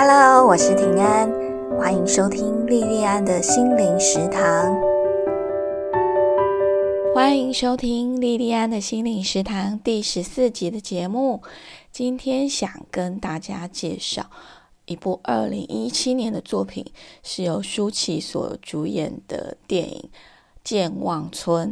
[0.00, 1.28] Hello，我是平安，
[1.76, 4.78] 欢迎收听莉莉安的心灵食堂。
[7.12, 11.42] 欢迎收听莉莉安的心灵食堂第十四集的节目。
[11.90, 14.30] 今天想跟大家介绍
[14.84, 16.86] 一部二零一七年的作品，
[17.24, 20.10] 是由舒淇所主演的电影
[20.62, 21.70] 《健忘村》。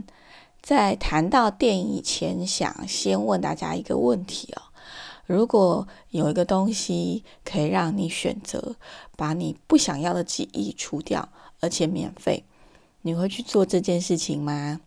[0.61, 4.66] 在谈到电影以前，想先问大家一个问题哦。
[5.27, 8.77] 如果有一个东西可以让你选择
[9.17, 11.29] 把你不想要的记忆除掉，
[11.61, 12.45] 而且免费，
[13.03, 14.81] 你会去做这件事情吗？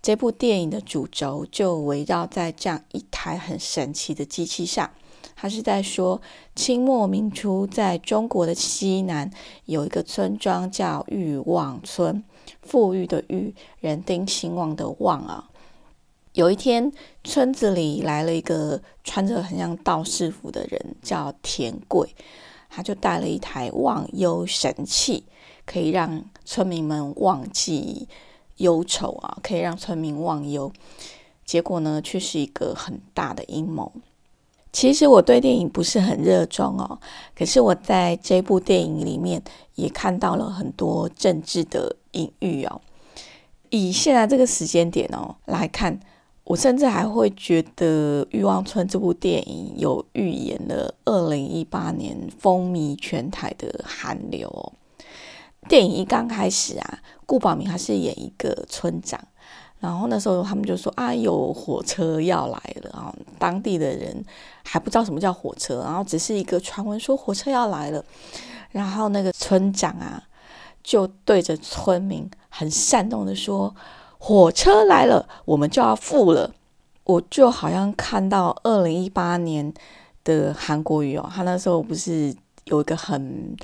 [0.00, 4.90] 这部电影的主轴就围绕在这样一台很神奇的机器上。
[5.34, 6.20] 它是在说，
[6.56, 9.30] 清末明初在中国的西南
[9.66, 12.24] 有一个村庄叫欲望村，
[12.62, 15.50] 富裕的裕，人丁兴旺的旺啊。
[16.34, 16.92] 有一天，
[17.24, 22.14] 村子里来了一个穿着很像道士服的人，叫田贵。
[22.70, 25.24] 他就带了一台忘忧神器，
[25.64, 28.06] 可以让村民们忘记
[28.58, 30.70] 忧愁啊，可以让村民忘忧。
[31.46, 33.90] 结果呢，却是一个很大的阴谋。
[34.70, 37.00] 其实我对电影不是很热衷哦，
[37.34, 39.42] 可是我在这部电影里面
[39.74, 42.80] 也看到了很多政治的隐喻哦。
[43.70, 45.98] 以现在这个时间点哦来看。
[46.48, 54.72] 我甚至还会觉得《欲望村》这部电影有预言了二零一八年风靡全台的韩流。
[55.68, 59.20] 电影一刚开始啊，顾宝明还是演一个村长，
[59.78, 64.24] 然后那时候他们就说啊，有火车要来了啊，当地的人
[64.64, 68.02] 还不知道什么叫火车，然后只是一个传闻说火车要来了，
[68.70, 70.22] 然后那个村长啊
[70.82, 73.76] 就对着村民很煽动的说。
[74.18, 76.52] 火车来了，我们就要付了。
[77.04, 79.72] 我就好像看到二零一八年
[80.24, 83.56] 的韩国语哦，他那时候不是有一个很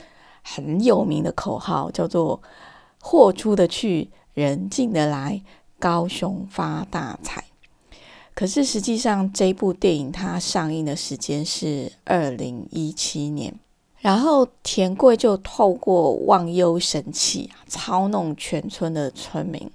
[0.43, 2.41] 很有名的口号，叫做
[3.03, 5.43] “货出的去，人进的来，
[5.79, 7.45] 高雄发大财”。
[8.35, 13.55] 可是实际上，这部电影它上映的时间是二零一七年，
[13.99, 19.71] 然后田贵就透过忘忧神器操弄全村的村民。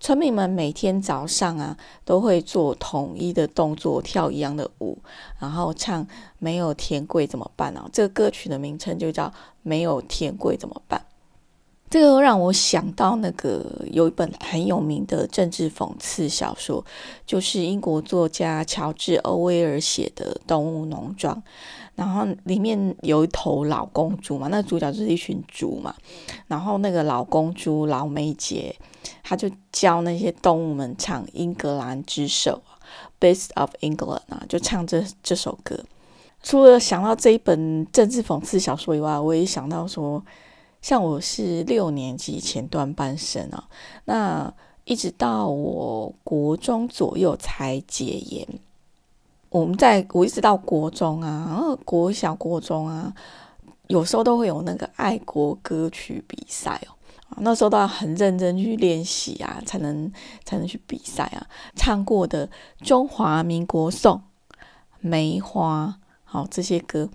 [0.00, 4.96] 村民们每天早上啊，都会做统一的动作，跳一样的舞，
[5.40, 6.04] 然后唱
[6.38, 7.88] 《没有田贵怎么办》啊？
[7.92, 9.24] 这个歌曲的名称就叫
[9.62, 11.00] 《没有田贵怎么办》。
[11.90, 16.84] 这个让我想到那个有一本很有名的政治讽刺小说，
[17.26, 21.34] 就是英国作家乔治·欧威尔写的《动物农庄》。
[21.98, 25.92] 然后里面有一头老公猪嘛，那主角就是一群猪嘛。
[26.46, 28.72] 然后那个老公猪老梅杰，
[29.24, 32.62] 他就教那些动物们唱《英格兰之首》
[33.20, 35.76] （Best of England） 啊，就唱这这首歌。
[36.40, 40.24] 除了想到这一本政治讽刺小说以外，我也想到说，
[40.80, 43.68] 像我是六年级前段班生啊，
[44.04, 44.54] 那
[44.84, 48.46] 一直到我国中左右才解严。
[49.50, 53.12] 我们在我一直到国中啊，然后国小、国中啊，
[53.86, 56.94] 有时候都会有那个爱国歌曲比赛哦。
[57.40, 60.10] 那时候都要很认真去练习啊，才能
[60.44, 61.46] 才能去比赛啊。
[61.76, 62.46] 唱过的
[62.82, 64.14] 《中华民国颂》
[65.00, 65.94] 《梅花》
[66.24, 67.08] 好这些歌，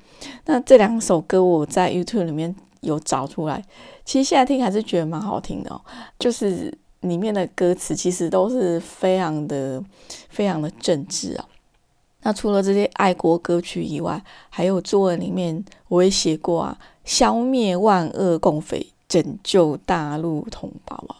[0.46, 3.64] 那这两首歌我在 YouTube 里面有找出来，
[4.06, 5.82] 其实现在听还是觉得蛮好听的哦。
[6.20, 9.84] 就是里面的歌词其实都是非常的、
[10.30, 11.46] 非常的政治啊。
[12.23, 21.16] 那除了这些爱国歌曲以外，还有作文里面我也写过啊，消灭万恶共匪，拯救大陆同胞啊。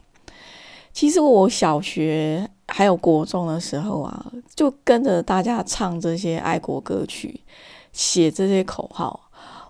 [0.93, 7.41] 其实我小学还有国中的时候啊，就跟着大家唱这些爱国歌曲，
[7.91, 9.19] 写这些口号。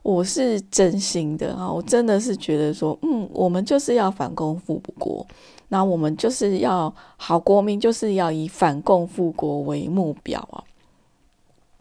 [0.03, 5.25] 我是真心的啊，我真的是觉得说，嗯，我们就是要反共复国，
[5.69, 10.61] 那我们就是要好国民，就是要以反共复国为目标啊。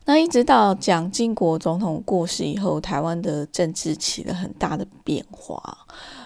[0.05, 5.79] 那一直到蒋经国总统过世以后，台湾的政治起了很大的变化。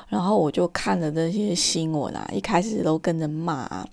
[0.08, 3.84] 然后我就看了这些新闻啊，一开始都跟着骂，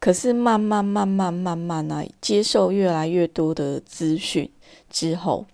[0.00, 4.50] 可是慢慢慢慢慢慢啊，接受越来越多的资讯
[4.90, 5.46] 之后，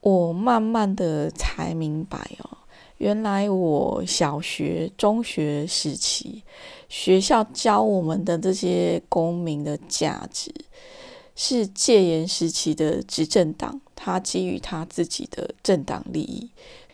[0.00, 2.56] 我慢慢的才明白哦，
[2.96, 6.42] 原来我小学、中学时期
[6.88, 10.52] 学校教我们的这些公民的价值。
[11.34, 16.50] 是戒严时期的执政党，他基于他自己的政党利益，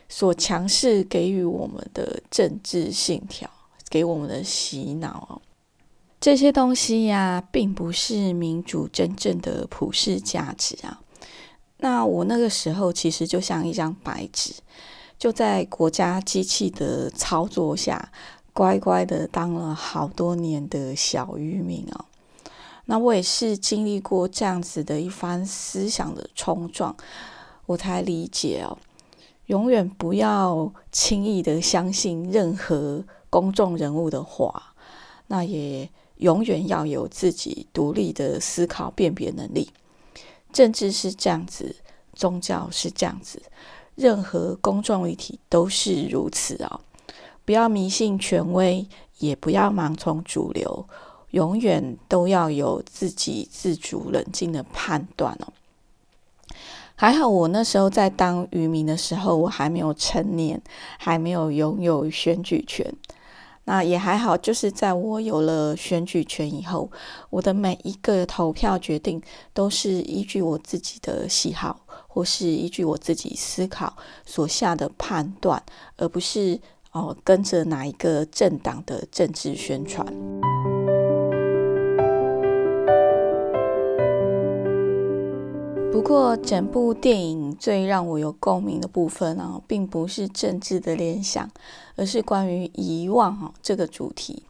[0.08, 3.50] 所强势给予我们的政治信条，
[3.88, 5.42] 给我们的洗脑
[6.20, 11.00] 这些东西呀，并不是民主真正的普世价值啊。
[11.78, 14.54] 那我那个时候其实就像一张白纸，
[15.18, 18.10] 就在国家机器的操作下，
[18.52, 22.06] 乖乖的当了好多年的小渔民哦。
[22.86, 26.96] 那我也是经历过这样子的一番思想的冲撞，
[27.66, 28.78] 我才理解哦，
[29.46, 34.74] 永远不要轻易的相信任何公众人物的话，
[35.26, 39.70] 那也永远要有自己独立的思考辨别能力。
[40.52, 41.76] 政治是这样子，
[42.14, 43.42] 宗教是这样子，
[43.94, 46.80] 任何公众议题都是如此啊！
[47.44, 48.88] 不要迷信权威，
[49.18, 50.88] 也不要盲从主流，
[51.30, 55.52] 永远都要有自己自主冷静的判断哦。
[56.94, 60.62] 还好我那时候在当渔民的时候，我还没有成年，
[60.98, 62.94] 还没有拥有选举权。
[63.64, 66.88] 那也还好，就是在我有了选举权以后，
[67.30, 69.20] 我的每一个投票决定
[69.52, 75.62] 都是依据我自己的喜好，或是依据我自己思考所下的判断，
[75.96, 76.60] 而不是
[76.92, 80.06] 哦跟着哪一个政党的政治宣传。
[85.96, 91.50] 不过，整部电影最让我有共鸣的部分呢，并不是政治的联想，
[91.96, 94.42] 而是关于遗忘哈这个主题。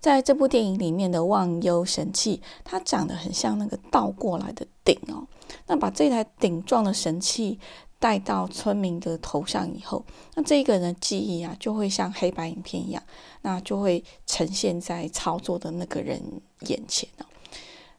[0.00, 5.28] 在这部电影里面的忘忧神器，它长得很像那个倒过来的鼎哦。
[5.66, 7.60] 那把这台鼎状的神器
[7.98, 10.02] 带到村民的头上以后，
[10.34, 13.02] 那这个人记忆啊，就会像黑白影片一样，
[13.42, 17.26] 那就会呈现在操作的那个人眼前哦。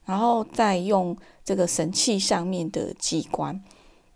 [0.04, 3.62] 然后再用这个神器上面的机关，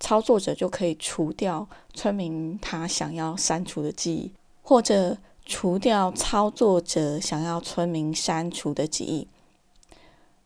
[0.00, 9.28] 操作者就可以除掉村民他想要删除的记忆，或者除掉操作者想要村民删除的记忆。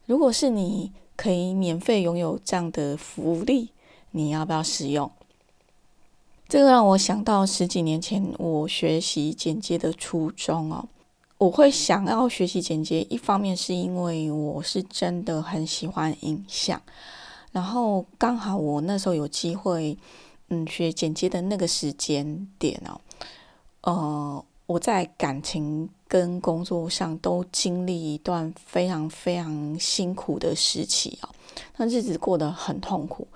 [0.07, 3.71] 如果是你可以免费拥有这样的福利，
[4.11, 5.11] 你要不要使用？
[6.49, 10.89] 这个让我想到十几年前我学习剪接的初衷哦。
[11.41, 16.79] 我会想要学习剪接，一方面是因为我是真的很喜欢影像，
[17.51, 19.97] 然后刚好我那时候有机会，
[20.51, 23.01] 嗯，学剪接的那个时间点哦，
[23.81, 31.31] 呃，我在感情跟工作上都经历一段非常非常辛苦的时期啊，
[31.79, 33.27] 那日子过得很痛苦，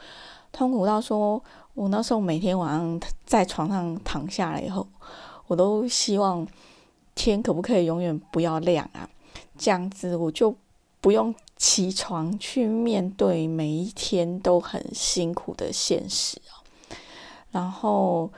[0.53, 1.43] 痛苦到说
[1.73, 4.87] 我那时候每天晚上在床上躺下来以后，
[5.47, 6.47] 我都希望。
[7.15, 9.09] 天可不可以永远不要亮啊？
[9.57, 10.55] 这样子我就
[11.01, 16.59] 不用起床去面对每一天都很辛苦的现实啊。
[17.53, 18.31] 然后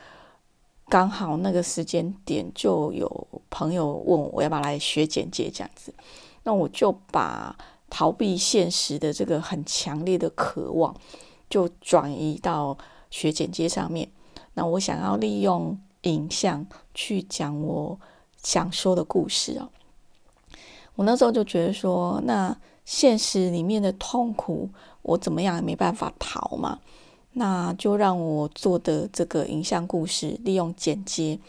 [0.89, 5.95] 刚好那个时间点就有朋友问我要不要来学剪接这样子，
[6.43, 7.57] 那我就把
[7.89, 10.95] 逃避现实的这个很强烈的渴望，
[11.49, 12.77] 就转移到
[13.11, 14.11] 学剪接上面。
[14.53, 17.99] 那我想要利用影像去讲我。
[18.47, 19.69] 想说的故事哦，
[20.95, 24.71] 我那时候就觉得说，那现实里面的痛苦，
[25.03, 26.79] 我怎么样也没办法逃嘛，
[27.33, 31.41] 那就让我做的这个影像故事，利用剪接，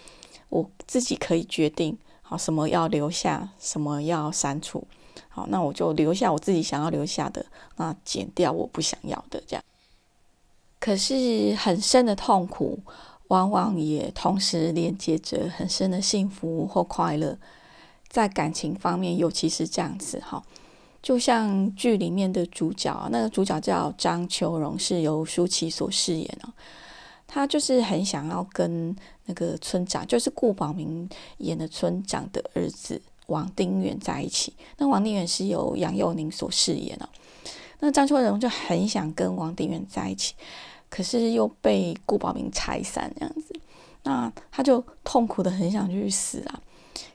[0.50, 4.84] 我自己可以决定好什么要留下，什么要删除，
[5.30, 7.46] 好，那我就留下我自己想要留下的，
[7.76, 9.64] 那剪掉我不想要的，这样。
[10.80, 12.80] 可是很深的痛苦。
[13.28, 17.38] 往往也同时连接着很深的幸福或快乐，
[18.08, 20.42] 在感情方面尤其是这样子哈，
[21.02, 26.54] 就像剧里面的主角，那个主角叫张秋荣，是由舒淇所饰演哦。
[27.28, 34.54] 他就是很想要跟那个村长，就是顾宝明演的村长的儿子王丁远在一起。
[34.78, 37.10] 那王丁远是由杨佑宁所饰演哦。
[37.80, 40.36] 那张秋荣就很想跟王丁远在一起。
[40.90, 43.54] 可是又被顾宝明拆散这样子，
[44.04, 46.62] 那他就痛苦的很想去死啊！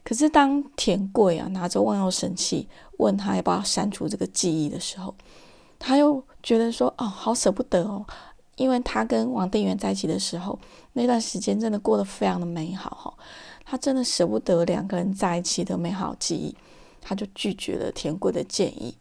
[0.05, 5.15] 可是当田贵啊拿着忘忧神器问他要不要删除这个记忆的时候，
[5.79, 8.05] 他又觉得说：“哦，好舍不得哦，
[8.57, 10.59] 因为他跟王定元在一起的时候，
[10.93, 13.15] 那段时间真的过得非常的美好哈，
[13.65, 16.55] 他真的舍不得两个人在一起的美好记忆，
[17.01, 18.95] 他就拒绝了田贵的建议。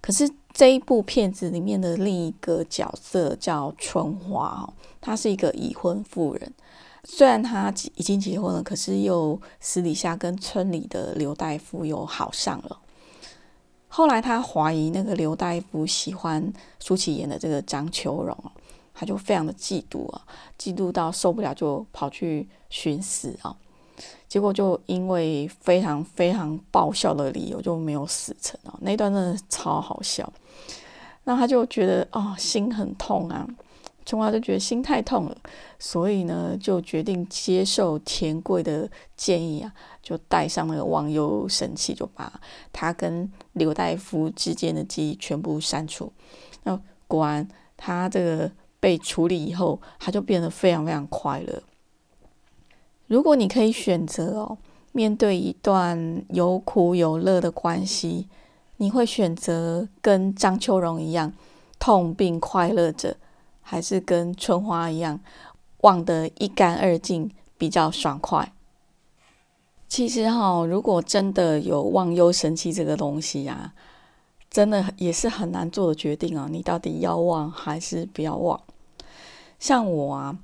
[0.00, 0.28] 可是。
[0.54, 6.52] 这一部片子里面的另一个角色叫春花哦，她是一个已婚妇人。
[7.04, 12.80] 虽然她已经结婚了，可是又私底下跟村里的刘大夫又好上了。
[13.86, 18.36] 后来她怀疑那个刘大夫喜欢舒淇演的这个张秋荣，
[18.92, 20.26] 她就非常的嫉妒啊，
[20.58, 23.54] 嫉妒到受不了，就跑去寻死啊。
[24.28, 30.30] 结果就因为非常非常爆笑的理由就没有死成啊，那段真的超好笑。
[31.24, 33.46] 那他就觉得哦心很痛啊，
[34.06, 35.36] 春花就觉得心太痛了，
[35.78, 39.70] 所以呢，就决定接受田贵的建议啊，
[40.02, 42.40] 就带上那个忘忧神器，就把
[42.72, 46.10] 他跟刘大夫之间的记忆全部删除。
[46.62, 48.50] 那果然，他这个
[48.80, 51.62] 被处理以后，他就变得非常非常快乐。
[53.08, 54.58] 如果你可以选择哦，
[54.92, 58.28] 面对一段有苦有乐的关系，
[58.76, 61.32] 你会选择跟张秋荣一样
[61.78, 63.16] 痛并快乐着？
[63.60, 65.20] 还是跟春花一样，
[65.82, 68.52] 忘得一干二净，比较爽快。
[69.88, 73.74] 其实哈，如果真的有忘忧神器这个东西啊，
[74.50, 76.48] 真的也是很难做的决定啊。
[76.50, 78.58] 你到底要忘还是不要忘？
[79.58, 80.38] 像我啊，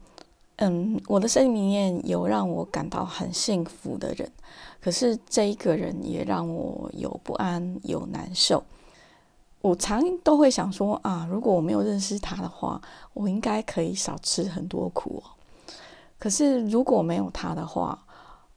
[0.57, 4.31] 嗯，我的生命里面有让我感到很幸福的人，
[4.81, 8.63] 可是这一个人也让我有不安、有难受。
[9.61, 12.81] 我常都会想说啊，如果我没有认识他的话，
[13.15, 15.31] 我应该可以少吃很多苦哦。
[16.19, 18.05] 可是如果没有他的话，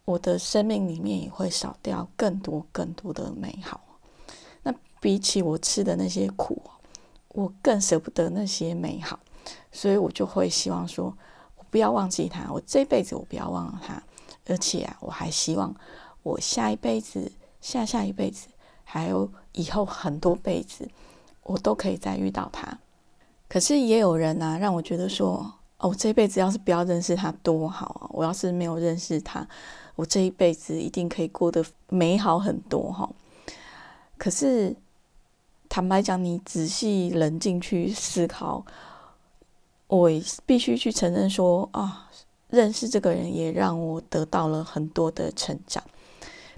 [0.05, 3.81] 我的生命里面也会少掉更多更多的美好。
[4.63, 6.61] 那比起我吃的那些苦，
[7.29, 9.19] 我更舍不得那些美好，
[9.71, 11.17] 所以我就会希望说，
[11.77, 14.01] 不要忘记他，我这辈子我不要忘了他，
[14.47, 15.71] 而且啊，我还希望
[16.23, 17.31] 我下一辈子、
[17.61, 18.47] 下下一辈子。
[18.83, 20.89] 还有以后很多辈子，
[21.43, 22.79] 我都可以再遇到他。
[23.47, 28.09] 可是也有人啊，让我觉得说，哦，这辈子要是不要认识他多好啊！
[28.11, 29.47] 我要是没有认识他，
[29.95, 33.07] 我这一辈子一定可以过得美好很多哈。
[34.17, 34.75] 可是
[35.69, 38.65] 坦白讲，你仔细冷静去思考，
[39.87, 40.09] 我
[40.45, 42.09] 必须去承认说啊，
[42.49, 45.83] 认识这个人也让我得到了很多的成长。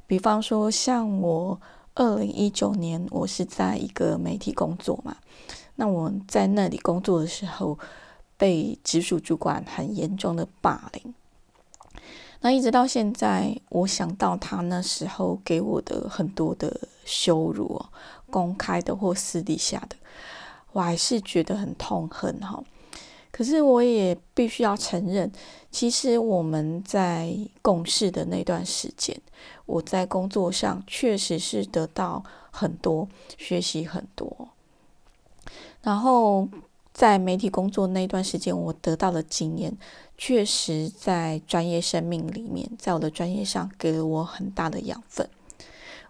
[0.05, 1.59] 比方说，像我。
[1.95, 5.17] 二零一九年，我是在一个媒体工作嘛。
[5.75, 7.77] 那我在那里工作的时候，
[8.37, 11.13] 被直属主管很严重的霸凌。
[12.39, 17.81] 那一直到现在，我想到他那时候给我的很多的羞辱，
[18.29, 19.97] 公开的或私底下的，
[20.71, 22.63] 我还是觉得很痛恨哈。
[23.39, 25.31] 可是我也必须要承认，
[25.71, 29.17] 其实我们在共事的那段时间，
[29.65, 34.49] 我在工作上确实是得到很多学习很多。
[35.81, 36.49] 然后
[36.91, 39.77] 在媒体工作那段时间，我得到的经验，
[40.17, 45.29] 确实在专业生命里面，在我的专业上给了我很大的养分。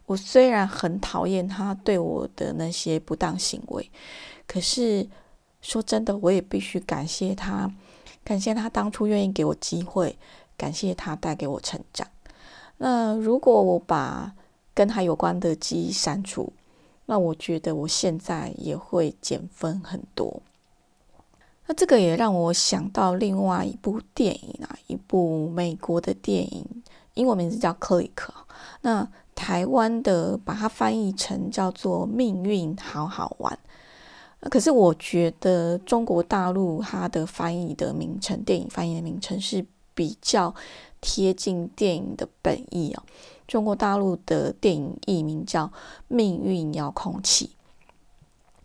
[0.08, 3.92] 我虽然很讨厌他对我的那些不当行为，
[4.48, 5.08] 可是。
[5.62, 7.72] 说真的，我也必须感谢他，
[8.24, 10.18] 感谢他当初愿意给我机会，
[10.58, 12.08] 感谢他带给我成长。
[12.78, 14.34] 那如果我把
[14.74, 16.54] 跟他有关的记忆删除，
[17.06, 20.42] 那我觉得我现在也会减分很多。
[21.68, 26.66] 那这个也让我想到另外一部电影啊，一部美国的电影，
[27.16, 28.10] 英文名字叫《Click》，
[28.82, 33.54] 那台湾的把它翻译成叫做《命运好好玩》。
[34.50, 40.56] 可是我觉得中国大陆它的翻译的名称，电影翻译的名称是比较
[41.02, 43.04] 贴近电影的本意哦。
[43.48, 45.66] 中国大陆的电影译名叫
[46.08, 47.48] 《命运遥控器》。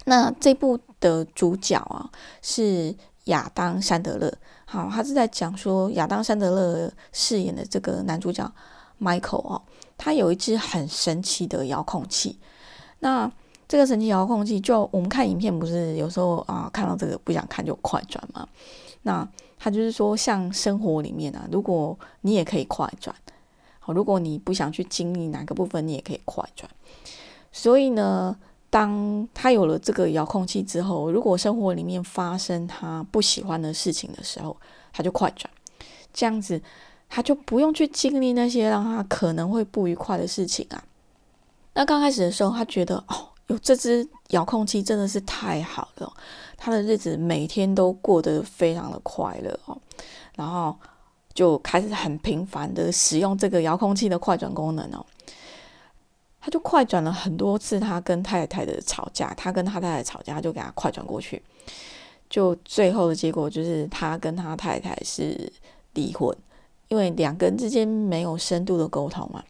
[0.05, 2.11] 那这部的主角啊
[2.43, 4.33] 是亚当·山德勒，
[4.67, 8.49] 好，他是在讲说亚当·山德勒饰演的这个男主角
[9.01, 9.63] Michael 哦，
[9.97, 12.39] 他有一只很神奇的遥控器。
[13.01, 13.33] 那
[13.67, 18.47] 这个神奇遥控器，就我们看影片，不是有时候啊，看到这个不想看就快转嘛。
[19.03, 19.27] 那
[19.59, 23.15] 它就是说，像生活里面啊，如果你也可以快转，
[23.81, 26.71] 好，如果你不想去经历哪个部分，你也可以快转。
[27.53, 28.37] 所以呢，
[28.69, 34.55] 当他有了这个遥控器之后，如果生活里面发生他不喜欢的事情的时候，
[34.93, 35.51] 他就快转，
[36.13, 36.61] 这样子
[37.09, 40.85] 他就不用去经历那些让他可能会不愉快的事情啊。
[41.73, 43.29] 那刚开始的时候，他觉得哦。
[43.49, 46.13] 有这只遥控器真的是太好了，
[46.57, 49.77] 他的日子每天都过得非常的快乐哦，
[50.35, 50.75] 然后
[51.35, 55.05] 就开始很频繁的使用这个遥控器的快转功能哦，
[56.41, 61.43] 他就快转了很多次，他跟太太的吵架，他跟他太太吵架，就给他快转过去，
[62.31, 65.53] 就最后的结果就是他跟他太太是
[65.93, 66.35] 离婚，
[66.89, 69.45] 因为两个人之间没有深度的沟通嘛。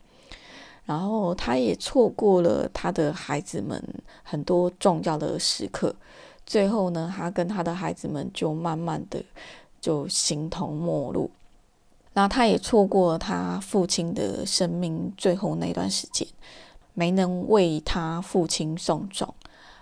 [0.86, 3.82] 然后他也错过了他的孩子们
[4.22, 5.94] 很多重要的时刻，
[6.44, 9.24] 最后呢，他跟他的孩子们就慢慢的
[9.80, 11.30] 就形同陌路。
[12.12, 16.28] 然后他也错过他父亲的生命最后那段时间，
[16.92, 19.34] 没能为他父亲送终，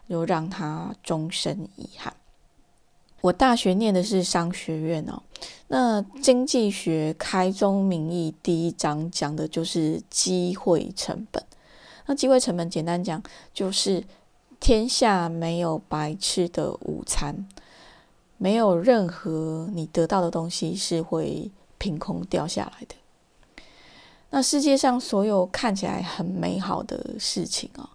[0.09, 2.14] 就让他终身遗憾。
[3.23, 5.23] 我大学念的是商学院哦，
[5.69, 11.41] 那经济学开宗明义第一章讲的就是机会成本。
[12.07, 13.23] 那机会成本简单讲
[13.55, 14.02] 就是
[14.59, 17.47] 天下没有白吃的午餐，
[18.38, 21.49] 没有任何你得到的东西是会
[21.79, 22.97] 凭空掉下来的。
[24.31, 27.88] 那世界上所有看起来很美好的事情啊，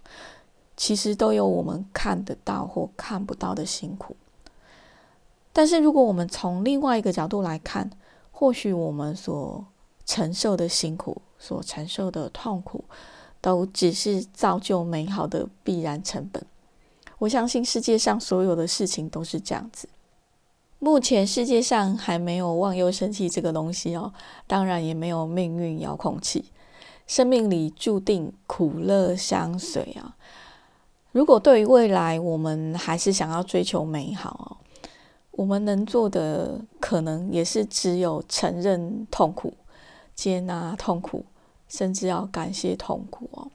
[0.74, 4.16] 其实都有我们看得到或看不到的辛苦。
[5.58, 7.90] 但是，如果我们从另外一个角度来看，
[8.30, 9.66] 或许我们所
[10.06, 12.84] 承受的辛苦、所承受的痛苦，
[13.40, 16.40] 都只是造就美好的必然成本。
[17.18, 19.88] 我相信世界上所有的事情都是这样子。
[20.78, 24.12] 目前世界上还没有忘忧生气这个东西哦，
[24.46, 26.52] 当然也没有命运遥控器。
[27.08, 30.14] 生命里注定苦乐相随啊。
[31.10, 34.46] 如果对于未来，我们还是想要追求美好哦。
[35.38, 39.54] 我们能做的，可能也是只有承认痛苦、
[40.12, 41.24] 接纳痛苦，
[41.68, 43.46] 甚至要感谢痛苦哦。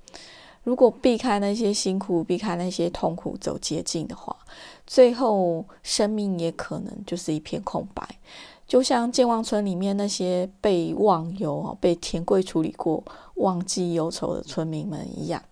[0.63, 4.33] 如果避开那些辛苦，避开那些痛苦，走捷径的话，
[4.87, 8.07] 最后生命也可能就是一片空白。
[8.65, 13.03] 就像健忘村里面那些被忘忧、被田贵处理过、
[13.35, 15.43] 忘记忧愁的村民们一样。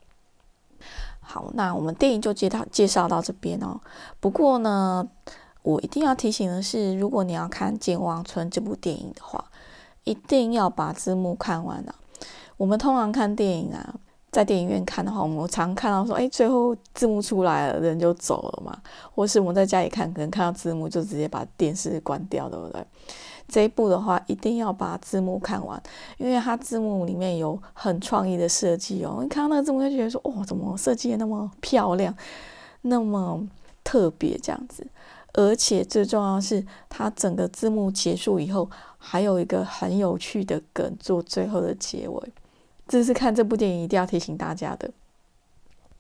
[1.19, 3.81] 好，那我们电影就介绍介绍到这边哦。
[4.21, 5.05] 不过呢。
[5.63, 9.43] 我一定要提醒的是，如果你要看《健忘村》这部电影的话，
[10.03, 11.95] 一定要把字幕看完啊！
[12.57, 13.93] 我们通常看电影啊，
[14.31, 18.75] 在电影院看的话，我们常看到说，哎，最后字幕出来了，人就走了嘛。
[19.13, 22.83] 或是我们在家里看，可能看到字幕就直接把电视关掉，对不对？
[23.47, 25.81] 这一部的话，一定要把字幕看完，
[26.17, 29.19] 因为它字幕里面有很创意的设计哦。
[29.21, 32.15] 你看到那个字幕，就觉得说，哦，怎么设计的那么漂亮，
[32.81, 33.45] 那么
[33.83, 34.87] 特别这样子。
[35.33, 42.33] 而且最重要的是，它整个字幕结束以后，还有一个很有趣的梗做最后的结尾。
[42.87, 44.91] 这是看这部电影一定要提醒大家的。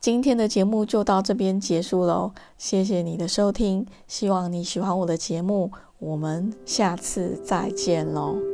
[0.01, 8.50] 今天的节目就到这边结束喽，谢谢你的收听，希望你喜欢我的节目，我们下次再见喽。